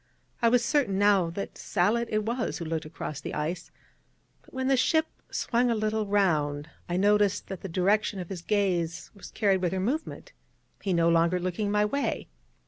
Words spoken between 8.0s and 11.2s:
of his gaze was carried with her movement, he no